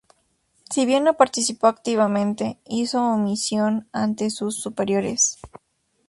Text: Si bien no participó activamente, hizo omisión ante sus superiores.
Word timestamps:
Si 0.71 0.87
bien 0.87 1.03
no 1.03 1.13
participó 1.13 1.67
activamente, 1.67 2.57
hizo 2.65 3.03
omisión 3.05 3.87
ante 3.91 4.31
sus 4.31 4.55
superiores. 4.55 5.37